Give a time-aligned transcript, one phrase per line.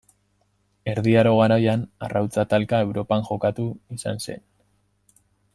[0.93, 3.69] Erdi Aro garaian, arrautza-talka Europan jokatu
[3.99, 4.47] izan zen.